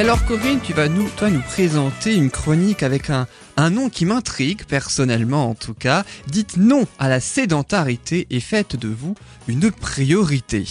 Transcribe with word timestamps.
Alors 0.00 0.24
Corinne, 0.24 0.60
tu 0.62 0.72
vas 0.72 0.88
nous 0.88 1.10
présenter 1.50 2.14
une 2.14 2.30
chronique 2.30 2.82
avec 2.82 3.10
un, 3.10 3.26
un 3.58 3.68
nom 3.68 3.90
qui 3.90 4.06
m'intrigue, 4.06 4.64
personnellement 4.64 5.50
en 5.50 5.54
tout 5.54 5.74
cas. 5.74 6.04
Dites 6.26 6.56
non 6.56 6.86
à 6.98 7.10
la 7.10 7.20
sédentarité 7.20 8.26
et 8.30 8.40
faites 8.40 8.76
de 8.76 8.88
vous 8.88 9.14
une 9.46 9.70
priorité. 9.70 10.64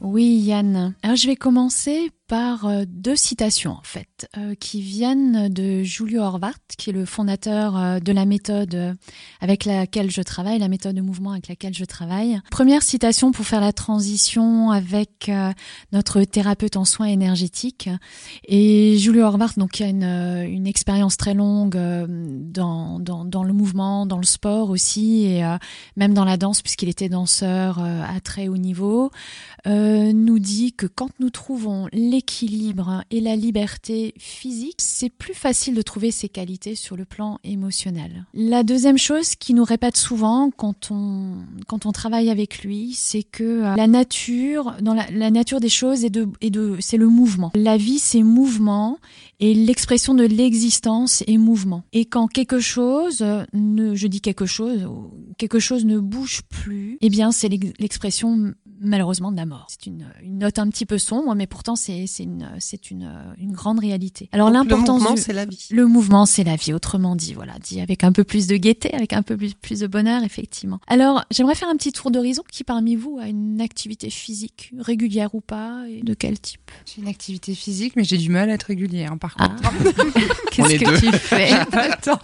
Oui 0.00 0.38
Yann. 0.38 0.94
Alors 1.02 1.16
je 1.16 1.26
vais 1.26 1.34
commencer 1.34 2.12
par 2.28 2.66
euh, 2.66 2.84
deux 2.88 3.14
citations 3.14 3.72
en 3.72 3.82
fait, 3.82 4.28
euh, 4.36 4.54
qui 4.54 4.80
viennent 4.80 5.48
de 5.48 5.82
Julio 5.82 6.22
Horvath, 6.22 6.56
qui 6.76 6.90
est 6.90 6.92
le 6.92 7.04
fondateur 7.04 7.76
euh, 7.76 7.98
de 8.00 8.12
la 8.12 8.24
méthode 8.24 8.96
avec 9.40 9.64
laquelle 9.64 10.10
je 10.10 10.22
travaille, 10.22 10.58
la 10.58 10.68
méthode 10.68 10.96
de 10.96 11.00
mouvement 11.00 11.32
avec 11.32 11.48
laquelle 11.48 11.74
je 11.74 11.84
travaille. 11.84 12.40
Première 12.50 12.82
citation 12.82 13.30
pour 13.30 13.46
faire 13.46 13.60
la 13.60 13.72
transition 13.72 14.70
avec 14.70 15.30
notre 15.92 16.22
thérapeute 16.24 16.76
en 16.76 16.84
soins 16.84 17.06
énergétiques. 17.06 17.88
Et 18.46 18.96
Julio 18.98 19.24
Horvath, 19.24 19.58
donc 19.58 19.72
qui 19.72 19.84
a 19.84 19.88
une, 19.88 20.66
expérience 20.66 21.16
très 21.16 21.34
longue 21.34 21.76
dans, 21.76 22.98
dans, 22.98 23.24
dans, 23.24 23.44
le 23.44 23.52
mouvement, 23.52 24.06
dans 24.06 24.18
le 24.18 24.24
sport 24.24 24.70
aussi, 24.70 25.26
et 25.26 25.56
même 25.96 26.14
dans 26.14 26.24
la 26.24 26.36
danse, 26.36 26.62
puisqu'il 26.62 26.88
était 26.88 27.08
danseur 27.08 27.78
à 27.78 28.20
très 28.20 28.48
haut 28.48 28.56
niveau, 28.56 29.10
nous 29.66 30.38
dit 30.38 30.72
que 30.72 30.86
quand 30.86 31.10
nous 31.20 31.30
trouvons 31.30 31.88
les 31.92 32.15
l'équilibre 32.16 33.04
et 33.10 33.20
la 33.20 33.36
liberté 33.36 34.14
physique, 34.18 34.78
c'est 34.78 35.10
plus 35.10 35.34
facile 35.34 35.74
de 35.74 35.82
trouver 35.82 36.10
ces 36.10 36.30
qualités 36.30 36.74
sur 36.74 36.96
le 36.96 37.04
plan 37.04 37.38
émotionnel. 37.44 38.24
La 38.32 38.62
deuxième 38.62 38.96
chose 38.96 39.34
qui 39.34 39.52
nous 39.52 39.64
répète 39.64 39.98
souvent 39.98 40.50
quand 40.50 40.90
on, 40.90 41.44
quand 41.66 41.84
on 41.84 41.92
travaille 41.92 42.30
avec 42.30 42.64
lui, 42.64 42.94
c'est 42.94 43.22
que 43.22 43.44
euh, 43.44 43.76
la 43.76 43.86
nature, 43.86 44.76
dans 44.80 44.94
la, 44.94 45.30
nature 45.30 45.60
des 45.60 45.68
choses 45.68 46.06
est 46.06 46.10
de, 46.10 46.26
est 46.40 46.48
de, 46.48 46.76
c'est 46.80 46.96
le 46.96 47.08
mouvement. 47.08 47.52
La 47.54 47.76
vie, 47.76 47.98
c'est 47.98 48.22
mouvement 48.22 48.98
et 49.38 49.52
l'expression 49.52 50.14
de 50.14 50.24
l'existence 50.24 51.22
est 51.26 51.36
mouvement. 51.36 51.82
Et 51.92 52.06
quand 52.06 52.28
quelque 52.28 52.60
chose 52.60 53.22
ne, 53.52 53.94
je 53.94 54.06
dis 54.06 54.22
quelque 54.22 54.46
chose, 54.46 54.88
quelque 55.36 55.58
chose 55.58 55.84
ne 55.84 55.98
bouge 55.98 56.40
plus, 56.48 56.96
eh 57.02 57.10
bien, 57.10 57.30
c'est 57.30 57.50
l'expression 57.78 58.54
malheureusement 58.86 59.32
de 59.32 59.36
la 59.36 59.46
mort. 59.46 59.66
C'est 59.68 59.86
une, 59.86 60.06
une, 60.22 60.38
note 60.38 60.58
un 60.58 60.68
petit 60.68 60.86
peu 60.86 60.98
sombre, 60.98 61.34
mais 61.34 61.46
pourtant 61.46 61.76
c'est 61.76 62.06
une 62.18 62.48
c'est 62.58 62.90
une, 62.90 63.10
une 63.38 63.52
grande 63.52 63.78
réalité. 63.78 64.28
Alors 64.32 64.50
l'importance 64.50 65.00
le 65.00 65.08
mouvement 65.08 65.16
c'est 65.16 65.32
la 65.32 65.44
vie. 65.44 65.68
Le 65.70 65.86
mouvement 65.86 66.26
c'est 66.26 66.44
la 66.44 66.56
vie, 66.56 66.72
autrement 66.72 67.16
dit, 67.16 67.34
voilà, 67.34 67.54
dit 67.62 67.80
avec 67.80 68.04
un 68.04 68.12
peu 68.12 68.24
plus 68.24 68.46
de 68.46 68.56
gaieté, 68.56 68.94
avec 68.94 69.12
un 69.12 69.22
peu 69.22 69.36
plus, 69.36 69.54
plus 69.54 69.80
de 69.80 69.86
bonheur 69.86 70.22
effectivement. 70.22 70.80
Alors 70.86 71.24
j'aimerais 71.30 71.54
faire 71.54 71.68
un 71.68 71.76
petit 71.76 71.92
tour 71.92 72.10
d'horizon 72.10 72.42
qui 72.50 72.64
parmi 72.64 72.96
vous 72.96 73.18
a 73.20 73.28
une 73.28 73.60
activité 73.60 74.10
physique 74.10 74.72
régulière 74.78 75.34
ou 75.34 75.40
pas 75.40 75.84
et 75.88 76.02
de 76.02 76.14
quel 76.14 76.38
type? 76.38 76.70
J'ai 76.84 77.02
une 77.02 77.08
activité 77.08 77.54
physique, 77.54 77.94
mais 77.96 78.04
j'ai 78.04 78.18
du 78.18 78.30
mal 78.30 78.50
à 78.50 78.54
être 78.54 78.64
régulière 78.64 79.12
hein, 79.12 79.18
par 79.18 79.34
ah. 79.38 79.48
contre. 79.48 79.72
Qu'est-ce 80.52 80.76
que 80.76 81.00
tu 81.00 81.12
fais? 81.12 81.64
Pas 81.70 81.88
le 81.88 82.02
temps. 82.02 82.20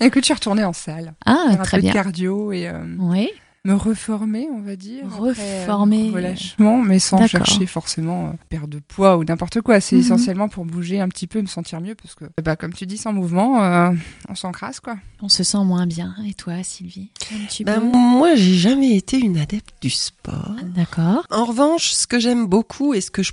Écoute, 0.00 0.22
je 0.22 0.26
suis 0.26 0.34
retournée 0.34 0.64
en 0.64 0.72
salle. 0.72 1.14
Ah, 1.24 1.46
faire 1.50 1.62
très 1.62 1.76
un 1.76 1.80
peu 1.80 1.82
bien. 1.82 1.90
De 1.90 1.94
cardio 1.94 2.52
et. 2.52 2.68
Euh... 2.68 2.84
Oui 2.98 3.30
me 3.68 3.74
reformer, 3.74 4.48
on 4.52 4.60
va 4.60 4.76
dire. 4.76 5.04
Reformer. 5.10 6.10
relâchement, 6.10 6.78
mais 6.78 6.98
sans 6.98 7.26
chercher 7.26 7.66
forcément 7.66 8.28
euh, 8.28 8.32
perdre 8.48 8.68
de 8.68 8.78
poids 8.80 9.16
ou 9.18 9.24
n'importe 9.24 9.60
quoi. 9.60 9.80
C'est 9.80 9.96
Mhm. 9.96 10.02
essentiellement 10.02 10.48
pour 10.48 10.64
bouger 10.64 11.00
un 11.00 11.08
petit 11.08 11.26
peu, 11.26 11.40
me 11.42 11.46
sentir 11.46 11.80
mieux, 11.80 11.94
parce 11.94 12.14
que, 12.14 12.24
bah, 12.42 12.56
comme 12.56 12.72
tu 12.72 12.86
dis, 12.86 12.96
sans 12.96 13.12
mouvement, 13.12 13.62
euh, 13.62 13.90
on 14.28 14.34
s'encrasse, 14.34 14.80
quoi. 14.80 14.96
On 15.20 15.28
se 15.28 15.42
sent 15.44 15.64
moins 15.64 15.86
bien. 15.86 16.14
Et 16.26 16.34
toi, 16.34 16.54
Sylvie 16.62 17.10
peu? 17.64 17.80
moi, 17.80 18.34
j'ai 18.36 18.54
jamais 18.54 18.96
été 18.96 19.18
une 19.18 19.38
adepte 19.38 19.74
du 19.82 19.90
sport. 19.90 20.52
D'accord. 20.74 21.26
En 21.30 21.44
revanche, 21.44 21.90
ce 21.92 22.06
que 22.06 22.18
j'aime 22.18 22.46
beaucoup 22.46 22.94
et 22.94 23.00
ce 23.00 23.10
que 23.10 23.22
je 23.22 23.32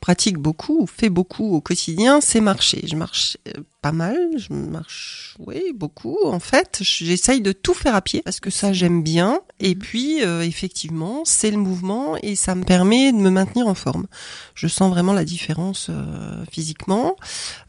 pratique 0.00 0.36
beaucoup, 0.38 0.82
ou 0.82 0.86
fais 0.86 1.08
beaucoup 1.08 1.54
au 1.54 1.60
quotidien, 1.60 2.20
c'est 2.20 2.40
marcher. 2.40 2.84
Je 2.86 2.94
marche 2.94 3.36
euh, 3.48 3.62
pas 3.82 3.92
mal, 3.92 4.16
je 4.36 4.52
marche, 4.52 5.34
oui, 5.40 5.72
beaucoup. 5.74 6.16
En 6.24 6.38
fait, 6.38 6.78
j'essaye 6.80 7.40
de 7.40 7.50
tout 7.50 7.74
faire 7.74 7.96
à 7.96 8.00
pied 8.00 8.22
parce 8.22 8.38
que 8.38 8.48
ça, 8.48 8.72
j'aime 8.72 9.02
bien. 9.02 9.40
Et 9.58 9.74
puis, 9.74 10.22
euh, 10.22 10.42
effectivement, 10.42 11.22
c'est 11.24 11.50
le 11.50 11.56
mouvement 11.56 12.16
et 12.22 12.36
ça 12.36 12.54
me 12.54 12.62
permet 12.62 13.12
de 13.12 13.18
me 13.18 13.28
maintenir 13.28 13.66
en 13.66 13.74
forme. 13.74 14.06
Je 14.54 14.68
sens 14.68 14.88
vraiment 14.88 15.12
la 15.12 15.24
différence 15.24 15.88
euh, 15.90 16.44
physiquement. 16.50 17.16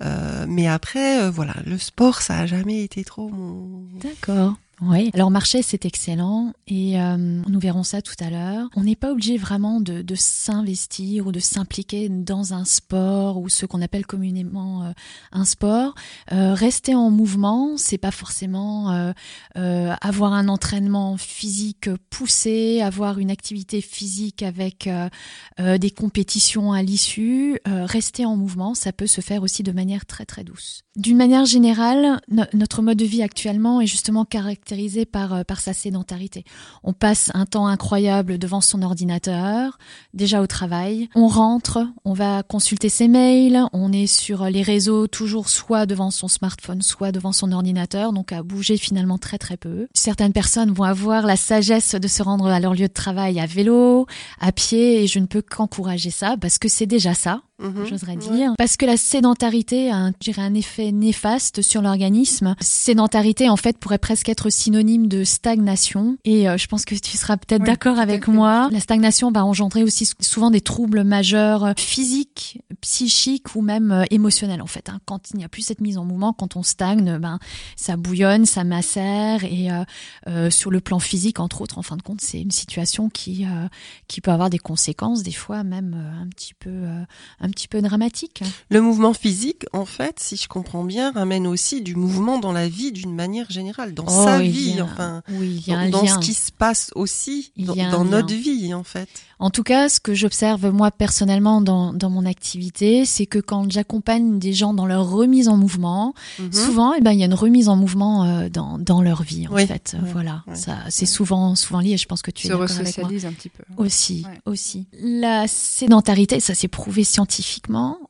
Euh, 0.03 0.45
mais 0.47 0.67
après, 0.67 1.23
euh, 1.23 1.31
voilà, 1.31 1.55
le 1.65 1.79
sport, 1.79 2.21
ça 2.21 2.37
a 2.37 2.45
jamais 2.45 2.83
été 2.83 3.03
trop 3.03 3.29
mon... 3.29 3.87
D'accord. 3.99 4.53
Oui. 4.81 5.11
Alors 5.13 5.29
marcher, 5.31 5.61
c'est 5.61 5.85
excellent 5.85 6.51
et 6.67 6.99
euh, 6.99 7.15
nous 7.17 7.59
verrons 7.59 7.83
ça 7.83 8.01
tout 8.01 8.15
à 8.19 8.29
l'heure. 8.29 8.67
On 8.75 8.83
n'est 8.83 8.95
pas 8.95 9.11
obligé 9.11 9.37
vraiment 9.37 9.79
de, 9.79 10.01
de 10.01 10.15
s'investir 10.15 11.27
ou 11.27 11.31
de 11.31 11.39
s'impliquer 11.39 12.09
dans 12.09 12.53
un 12.53 12.65
sport 12.65 13.37
ou 13.39 13.49
ce 13.49 13.65
qu'on 13.65 13.81
appelle 13.81 14.05
communément 14.05 14.83
euh, 14.83 14.91
un 15.31 15.45
sport. 15.45 15.93
Euh, 16.31 16.53
rester 16.53 16.95
en 16.95 17.11
mouvement, 17.11 17.77
c'est 17.77 17.99
pas 17.99 18.11
forcément 18.11 18.91
euh, 18.91 19.13
euh, 19.57 19.93
avoir 20.01 20.33
un 20.33 20.49
entraînement 20.49 21.17
physique 21.17 21.89
poussé, 22.09 22.81
avoir 22.81 23.19
une 23.19 23.31
activité 23.31 23.79
physique 23.79 24.43
avec 24.43 24.87
euh, 24.87 25.77
des 25.77 25.91
compétitions 25.91 26.73
à 26.73 26.81
l'issue. 26.81 27.59
Rester 27.65 28.25
en 28.25 28.35
mouvement, 28.35 28.73
ça 28.73 28.91
peut 28.91 29.07
se 29.07 29.21
faire 29.21 29.43
aussi 29.43 29.61
de 29.63 29.71
manière 29.71 30.05
très 30.05 30.25
très 30.25 30.43
douce. 30.43 30.81
D'une 30.95 31.17
manière 31.17 31.45
générale, 31.45 32.19
no- 32.29 32.43
notre 32.53 32.81
mode 32.81 32.97
de 32.97 33.05
vie 33.05 33.21
actuellement 33.21 33.79
est 33.79 33.87
justement 33.87 34.25
caractérisé 34.25 34.72
par, 35.11 35.33
euh, 35.33 35.43
par 35.43 35.59
sa 35.59 35.73
sédentarité. 35.73 36.43
On 36.83 36.93
passe 36.93 37.31
un 37.33 37.45
temps 37.45 37.67
incroyable 37.67 38.37
devant 38.37 38.61
son 38.61 38.81
ordinateur, 38.81 39.77
déjà 40.13 40.41
au 40.41 40.47
travail. 40.47 41.09
On 41.15 41.27
rentre, 41.27 41.85
on 42.05 42.13
va 42.13 42.43
consulter 42.43 42.89
ses 42.89 43.07
mails, 43.07 43.63
on 43.71 43.91
est 43.91 44.07
sur 44.07 44.45
les 44.45 44.61
réseaux 44.61 45.07
toujours 45.07 45.49
soit 45.49 45.85
devant 45.85 46.11
son 46.11 46.27
smartphone, 46.27 46.81
soit 46.81 47.11
devant 47.11 47.31
son 47.31 47.51
ordinateur, 47.51 48.13
donc 48.13 48.31
à 48.31 48.43
bouger 48.43 48.77
finalement 48.77 49.17
très 49.17 49.37
très 49.37 49.57
peu. 49.57 49.87
Certaines 49.93 50.33
personnes 50.33 50.71
vont 50.71 50.83
avoir 50.83 51.25
la 51.25 51.35
sagesse 51.35 51.95
de 51.95 52.07
se 52.07 52.23
rendre 52.23 52.47
à 52.47 52.59
leur 52.59 52.73
lieu 52.73 52.87
de 52.87 52.93
travail 52.93 53.39
à 53.39 53.45
vélo, 53.45 54.07
à 54.39 54.51
pied, 54.51 55.03
et 55.03 55.07
je 55.07 55.19
ne 55.19 55.27
peux 55.27 55.41
qu'encourager 55.41 56.09
ça 56.11 56.35
parce 56.39 56.57
que 56.57 56.67
c'est 56.67 56.85
déjà 56.87 57.13
ça 57.13 57.41
Mhm. 57.63 57.85
j'oserais 57.85 58.11
Ouais. 58.17 58.17
dire. 58.37 58.53
Parce 58.57 58.77
que 58.77 58.85
la 58.85 58.97
sédentarité 58.97 59.89
a 59.89 59.95
un, 59.97 60.11
un 60.37 60.53
effet 60.53 60.91
néfaste 60.91 61.61
sur 61.61 61.81
l'organisme. 61.81 62.55
Sédentarité, 62.59 63.49
en 63.49 63.55
fait, 63.57 63.77
pourrait 63.77 63.97
presque 63.97 64.29
être 64.29 64.49
synonyme 64.49 65.07
de 65.07 65.23
stagnation. 65.23 66.17
Et 66.25 66.49
euh, 66.49 66.57
je 66.57 66.67
pense 66.67 66.85
que 66.85 66.95
tu 66.95 67.17
seras 67.17 67.37
peut-être 67.37 67.63
d'accord 67.63 67.99
avec 67.99 68.27
moi. 68.27 68.69
La 68.71 68.79
stagnation 68.79 69.31
va 69.31 69.45
engendrer 69.45 69.83
aussi 69.83 70.05
sou- 70.05 70.15
souvent 70.19 70.51
des 70.51 70.61
troubles 70.61 71.03
majeurs 71.03 71.63
euh, 71.63 71.73
physiques, 71.77 72.59
psychiques 72.81 73.55
ou 73.55 73.61
même 73.61 73.91
euh, 73.91 74.03
émotionnels, 74.11 74.61
en 74.61 74.67
fait. 74.67 74.89
hein. 74.89 74.99
Quand 75.05 75.31
il 75.31 75.37
n'y 75.37 75.43
a 75.45 75.49
plus 75.49 75.61
cette 75.61 75.81
mise 75.81 75.97
en 75.97 76.05
mouvement, 76.05 76.33
quand 76.33 76.55
on 76.55 76.63
stagne, 76.63 77.17
ben, 77.17 77.39
ça 77.75 77.95
bouillonne, 77.97 78.45
ça 78.45 78.63
macère. 78.63 79.43
Et 79.45 79.71
euh, 79.71 79.83
euh, 80.27 80.49
sur 80.49 80.69
le 80.71 80.81
plan 80.81 80.99
physique, 80.99 81.39
entre 81.39 81.61
autres, 81.61 81.77
en 81.77 81.83
fin 81.83 81.95
de 81.97 82.01
compte, 82.01 82.21
c'est 82.21 82.41
une 82.41 82.51
situation 82.51 83.09
qui, 83.09 83.45
euh, 83.45 83.67
qui 84.07 84.19
peut 84.21 84.31
avoir 84.31 84.49
des 84.49 84.59
conséquences, 84.59 85.23
des 85.23 85.31
fois 85.31 85.63
même 85.63 85.93
un 86.21 86.27
petit 86.27 86.53
peu... 86.53 86.69
euh, 86.69 87.03
un 87.39 87.49
petit 87.53 87.67
peu 87.67 87.81
dramatique. 87.81 88.43
Le 88.69 88.81
mouvement 88.81 89.13
physique, 89.13 89.65
en 89.71 89.85
fait, 89.85 90.19
si 90.19 90.35
je 90.35 90.47
comprends 90.47 90.83
bien, 90.83 91.11
ramène 91.11 91.47
aussi 91.47 91.81
du 91.81 91.95
mouvement 91.95 92.39
dans 92.39 92.51
la 92.51 92.67
vie 92.67 92.91
d'une 92.91 93.13
manière 93.15 93.49
générale, 93.49 93.93
dans 93.93 94.07
sa 94.07 94.39
Oh, 94.39 94.41
il 94.41 94.51
vie, 94.51 94.79
a- 94.79 94.83
enfin, 94.83 95.21
oui, 95.29 95.63
il 95.65 95.71
y 95.71 95.75
a 95.75 95.89
dans, 95.89 96.05
ce 96.05 96.19
qui 96.19 96.33
se 96.33 96.51
passe 96.51 96.91
aussi 96.95 97.51
dans, 97.57 98.03
notre 98.05 98.33
vie, 98.33 98.73
en 98.73 98.83
fait. 98.83 99.07
En 99.39 99.49
tout 99.49 99.63
cas, 99.63 99.89
ce 99.89 99.99
que 99.99 100.13
j'observe 100.13 100.69
moi 100.71 100.89
personnellement 100.91 101.59
dans, 101.61 101.91
dans 101.93 102.09
mon 102.09 102.25
activité, 102.25 103.05
c'est 103.05 103.25
que 103.25 103.39
quand 103.39 103.69
j'accompagne 103.71 104.39
des 104.39 104.53
gens 104.53 104.73
dans 104.73 104.85
leur 104.85 105.09
remise 105.09 105.49
en 105.49 105.57
mouvement, 105.57 106.13
Mhm. 106.39 106.53
souvent, 106.53 106.93
eh 106.93 107.01
ben, 107.01 107.11
il 107.11 107.19
y 107.19 107.23
a 107.23 107.25
une 107.25 107.33
remise 107.33 107.67
en 107.69 107.75
mouvement 107.75 108.23
euh, 108.23 108.49
dans, 108.49 108.77
dans 108.79 109.01
leur 109.01 109.21
vie, 109.23 109.47
en 109.47 109.53
Oui. 109.53 109.67
fait. 109.67 109.95
Ouais. 110.01 110.09
Voilà, 110.11 110.43
Ouais. 110.47 110.55
ça, 110.55 110.77
c'est 110.89 111.05
souvent, 111.05 111.55
souvent 111.55 111.79
lié. 111.81 111.97
Je 111.97 112.05
pense 112.07 112.21
que 112.21 112.31
tu 112.31 112.47
es 112.47 112.49
d'accord 112.49 112.63
avec 112.63 112.77
moi. 112.77 112.85
resocialise 112.85 113.25
un 113.25 113.33
petit 113.33 113.49
peu. 113.49 113.63
Aussi, 113.77 114.23
Ouais. 114.25 114.39
aussi. 114.45 114.85
La 115.01 115.45
sédentarité, 115.47 116.39
ça 116.39 116.53
s'est 116.55 116.67
prouvé 116.67 117.03
scientifiquement, 117.03 117.32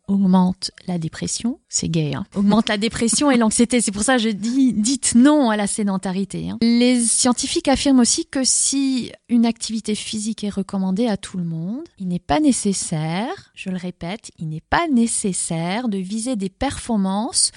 augmente 0.08 0.72
la 0.88 0.98
dépression. 0.98 1.60
C'est 1.70 1.90
gay, 1.90 2.14
hein. 2.16 2.26
Augmente 2.36 2.70
la 2.70 2.78
dépression 2.78 3.32
et 3.32 3.38
l'anxiété. 3.38 3.82
C'est 3.82 3.92
pour 3.92 4.04
ça 4.04 4.18
que 4.18 4.22
je 4.24 4.30
dis, 4.30 4.74
dites 4.74 5.16
non 5.16 5.50
à 5.50 5.58
la 5.58 5.68
sédentarité. 5.68 6.50
hein. 6.50 6.58
Les 6.62 7.00
scientifiques 7.04 7.68
affirment 7.68 8.00
aussi 8.00 8.26
que 8.26 8.44
si 8.44 9.12
une 9.30 9.46
activité 9.46 9.96
physique 9.96 10.44
est 10.44 10.50
recommandée 10.50 11.08
à 11.08 11.18
tout 11.18 11.38
le 11.38 11.44
monde, 11.46 11.82
il 12.00 12.08
n'est 12.08 12.20
pas 12.20 12.40
nécessaire, 12.40 13.52
je 13.56 13.70
le 13.70 13.78
répète, 13.78 14.32
il 14.40 14.50
n'est 14.50 14.62
pas 14.70 14.88
nécessaire 14.92 15.88
de 15.90 15.98
viser 15.98 16.36
des 16.36 16.50
performances 16.50 17.52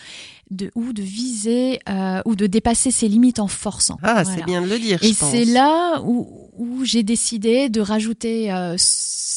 de, 0.51 0.71
ou 0.77 0.93
de 0.93 1.03
viser 1.03 1.81
euh, 1.89 2.23
ou 2.25 2.37
de 2.37 2.47
dépasser 2.47 2.91
ses 2.93 3.09
limites 3.09 3.41
en 3.41 3.49
forçant. 3.49 3.99
Ah, 4.03 4.23
Voilà. 4.23 4.39
c'est 4.39 4.45
bien 4.45 4.63
de 4.63 4.69
le 4.69 4.79
dire, 4.79 5.03
Et 5.03 5.13
c'est 5.13 5.45
là 5.45 6.01
où, 6.05 6.51
où 6.57 6.85
j'ai 6.85 7.03
décidé 7.03 7.69
de 7.69 7.81
rajouter 7.81 8.53
euh, 8.53 8.77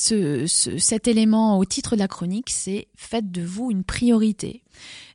ce, 0.10 0.48
ce- 0.48 0.78
cet 0.78 1.08
élément 1.08 1.58
au 1.58 1.66
titre 1.66 1.96
de 1.96 2.00
la 2.00 2.08
chronique, 2.08 2.50
c'est 2.50 2.88
faites 2.96 3.32
de 3.32 3.42
vous 3.42 3.72
une 3.72 3.84
priorité. 3.84 4.64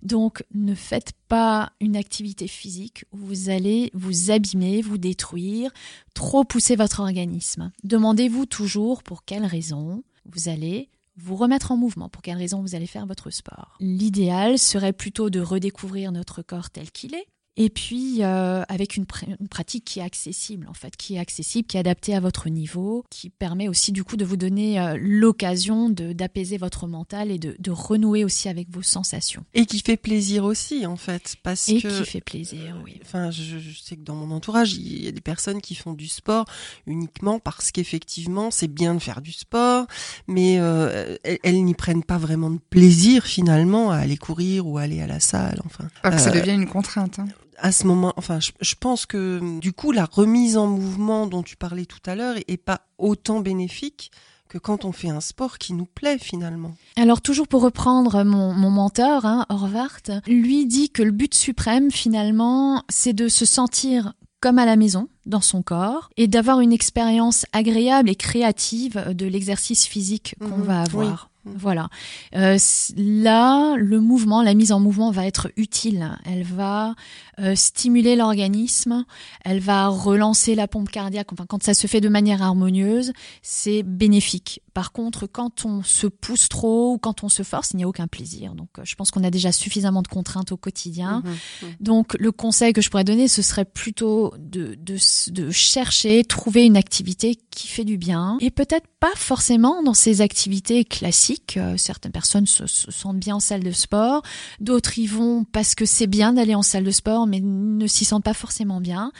Donc 0.02 0.44
ne 0.55 0.75
faites 0.75 1.12
pas 1.29 1.73
une 1.81 1.96
activité 1.96 2.46
physique 2.49 3.05
où 3.12 3.17
vous 3.19 3.49
allez 3.50 3.91
vous 3.94 4.31
abîmer, 4.31 4.82
vous 4.82 4.99
détruire, 4.99 5.73
trop 6.14 6.44
pousser 6.44 6.76
votre 6.76 7.00
organisme. 7.00 7.73
Demandez-vous 7.82 8.46
toujours 8.46 9.02
pour 9.02 9.25
quelles 9.25 9.46
raisons 9.46 10.02
vous 10.26 10.49
allez 10.49 10.88
vous 11.17 11.37
remettre 11.37 11.70
en 11.70 11.76
mouvement, 11.76 12.08
pour 12.08 12.23
quelle 12.23 12.37
raison 12.37 12.61
vous 12.61 12.75
allez 12.75 12.88
faire 12.88 13.06
votre 13.06 13.31
sport. 13.31 13.76
L'idéal 13.79 14.58
serait 14.58 14.93
plutôt 14.93 15.31
de 15.31 15.41
redécouvrir 15.41 16.11
notre 16.11 16.43
corps 16.43 16.70
tel 16.70 16.91
qu'il 16.91 17.14
est, 17.14 17.26
et 17.56 17.70
puis 17.70 18.24
euh, 18.24 18.62
avec 18.68 18.96
une, 18.96 19.06
une, 19.40 19.48
pratique 19.48 19.84
qui 19.84 20.00
est 20.00 20.02
accessible 20.02 20.66
en 20.68 20.74
fait, 20.74 20.96
qui 20.96 21.14
est 21.14 21.18
accessible, 21.20 21.68
qui 21.68 21.76
est 21.76 21.80
adaptée 21.80 22.14
à 22.14 22.20
votre 22.20 22.48
niveau, 22.48 23.04
qui 23.10 23.30
permet 23.30 23.68
aussi 23.68 23.92
du 23.92 24.02
coup 24.02 24.16
de 24.16 24.24
vous 24.24 24.36
donner 24.36 24.80
euh, 24.80 24.96
l'occasion 25.00 25.88
d'apaiser 25.88 26.58
votre 26.58 26.88
mental 26.88 27.30
et 27.30 27.38
de, 27.38 27.54
de, 27.58 27.70
renouer 27.70 28.24
aussi 28.24 28.48
avec 28.48 28.68
vos 28.70 28.82
sensations. 28.82 29.44
Et 29.54 29.66
qui 29.66 29.78
fait 29.78 29.96
plaisir 29.96 30.44
aussi 30.44 30.84
en 30.84 30.96
fait, 30.96 31.36
parce 31.44 31.68
et 31.68 31.80
que 31.80 31.86
qui 31.86 32.10
fait 32.10 32.20
plaisir, 32.20 32.76
oui. 32.84 32.98
Enfin, 33.02 33.30
je, 33.30 33.58
je, 33.58 33.78
sais 33.78 33.94
que 33.94 34.02
dans 34.02 34.16
mon 34.16 34.34
entourage, 34.34 34.74
il 34.74 35.04
y 35.04 35.08
a 35.08 35.12
des 35.12 35.20
personnes 35.20 35.60
qui 35.60 35.76
font 35.76 35.92
du 35.92 36.08
sport 36.08 36.46
uniquement 36.88 37.38
parce 37.38 37.70
qu'effectivement 37.70 38.50
c'est 38.50 38.68
bien 38.68 38.94
de 38.94 39.00
faire 39.00 39.20
du 39.20 39.32
sport, 39.32 39.86
mais 40.26 40.58
euh, 40.58 41.16
elles, 41.22 41.38
elles 41.44 41.64
n'y 41.64 41.74
prennent 41.74 42.04
pas 42.04 42.18
vraiment 42.18 42.50
de 42.50 42.58
plaisir 42.58 43.26
finalement 43.26 43.92
à 43.92 43.98
aller 43.98 44.16
courir 44.16 44.66
ou 44.66 44.78
à 44.78 44.82
aller 44.82 45.00
à 45.00 45.06
la 45.06 45.20
salle. 45.20 45.60
Enfin, 45.64 45.86
Pas 46.02 46.10
que 46.10 46.20
ça 46.20 46.32
devient 46.32 46.52
une 46.52 46.66
contrainte. 46.66 47.20
Hein 47.20 47.28
à 47.58 47.72
ce 47.72 47.86
moment, 47.86 48.12
enfin, 48.16 48.40
je, 48.40 48.52
je, 48.60 48.74
pense 48.74 49.06
que 49.06 49.58
du 49.60 49.72
coup, 49.72 49.92
la 49.92 50.04
remise 50.04 50.56
en 50.56 50.66
mouvement 50.66 51.26
dont 51.26 51.42
tu 51.42 51.56
parlais 51.56 51.86
tout 51.86 51.98
à 52.06 52.14
l'heure 52.14 52.36
est 52.48 52.56
pas 52.56 52.82
autant 52.98 53.40
bénéfique 53.40 54.10
que 54.48 54.58
quand 54.58 54.84
on 54.84 54.92
fait 54.92 55.08
un 55.08 55.20
sport 55.20 55.58
qui 55.58 55.72
nous 55.72 55.86
plaît 55.86 56.18
finalement. 56.18 56.74
Alors 56.96 57.20
toujours 57.22 57.48
pour 57.48 57.62
reprendre 57.62 58.22
mon, 58.24 58.52
mon 58.52 58.70
mentor, 58.70 59.24
hein, 59.24 59.46
Horvath, 59.48 60.10
lui 60.28 60.66
dit 60.66 60.90
que 60.90 61.02
le 61.02 61.10
but 61.10 61.34
suprême 61.34 61.90
finalement, 61.90 62.84
c'est 62.88 63.14
de 63.14 63.28
se 63.28 63.44
sentir 63.46 64.12
comme 64.40 64.58
à 64.58 64.66
la 64.66 64.76
maison, 64.76 65.08
dans 65.24 65.40
son 65.40 65.62
corps, 65.62 66.10
et 66.18 66.28
d'avoir 66.28 66.60
une 66.60 66.72
expérience 66.72 67.46
agréable 67.54 68.10
et 68.10 68.14
créative 68.14 69.02
de 69.14 69.24
l'exercice 69.26 69.86
physique 69.86 70.34
qu'on 70.38 70.58
Mhm, 70.58 70.62
va 70.64 70.82
avoir. 70.82 71.30
oui. 71.32 71.33
Voilà. 71.44 71.88
Euh, 72.35 72.56
là, 72.96 73.76
le 73.76 74.00
mouvement, 74.00 74.43
la 74.43 74.55
mise 74.55 74.73
en 74.73 74.81
mouvement 74.81 75.11
va 75.11 75.26
être 75.26 75.50
utile. 75.56 76.17
Elle 76.25 76.44
va 76.44 76.94
euh, 77.38 77.55
stimuler 77.55 78.17
l'organisme, 78.17 79.05
elle 79.44 79.61
va 79.61 79.88
relancer 79.88 80.55
la 80.55 80.69
pompe 80.69 80.91
cardiaque. 80.91 81.32
Enfin, 81.32 81.46
quand 81.46 81.62
ça 81.62 81.75
se 81.75 81.87
fait 81.87 82.00
de 82.00 82.08
manière 82.08 82.43
harmonieuse, 82.43 83.12
c'est 83.43 83.82
bénéfique. 83.82 84.62
Par 84.73 84.93
contre, 84.93 85.26
quand 85.26 85.64
on 85.64 85.82
se 85.82 86.06
pousse 86.06 86.49
trop 86.49 86.94
ou 86.94 86.99
quand 86.99 87.25
on 87.25 87.29
se 87.29 87.43
force, 87.43 87.73
il 87.73 87.79
n'y 87.79 87.85
a 87.85 87.88
aucun 87.88 88.06
plaisir. 88.06 88.55
Donc, 88.55 88.69
euh, 88.79 88.82
je 88.85 88.94
pense 88.94 89.11
qu'on 89.11 89.25
a 89.25 89.31
déjà 89.31 89.52
suffisamment 89.52 90.02
de 90.02 90.08
contraintes 90.08 90.52
au 90.52 90.56
quotidien. 90.56 91.23
Mhm. 91.25 91.69
Donc, 91.81 92.17
le 92.19 92.32
conseil 92.32 92.73
que 92.73 92.81
je 92.81 92.91
pourrais 92.91 93.05
donner, 93.05 93.29
ce 93.29 93.43
serait 93.43 93.64
plutôt 93.64 94.32
de, 94.38 94.76
de, 94.81 94.96
de 95.31 95.50
chercher, 95.50 96.25
trouver 96.25 96.64
une 96.64 96.76
activité 96.76 97.37
qui 97.50 97.69
fait 97.69 97.85
du 97.85 97.99
bien. 97.99 98.38
Et 98.41 98.50
peut-être 98.50 98.87
pas 99.00 99.12
forcément 99.17 99.82
dans 99.82 99.94
ces 99.94 100.20
activités 100.20 100.85
classiques. 100.85 101.33
Euh, 101.56 101.76
certaines 101.76 102.12
personnes 102.12 102.46
se, 102.46 102.66
se, 102.66 102.90
sentent 102.90 103.19
bien 103.19 103.36
en 103.36 103.40
salle 103.40 103.62
de 103.62 103.70
sport. 103.70 104.22
D'autres 104.60 104.98
y 104.98 105.06
vont 105.06 105.44
parce 105.44 105.75
que 105.75 105.84
c'est 105.84 106.06
bien 106.06 106.32
d'aller 106.32 106.54
en 106.54 106.62
salle 106.62 106.84
de 106.84 106.90
sport, 106.90 107.26
mais 107.26 107.40
ne 107.40 107.86
s'y 107.86 108.04
sentent 108.04 108.25
pas 108.25 108.34
forcément 108.34 108.81
bien. 108.81 109.12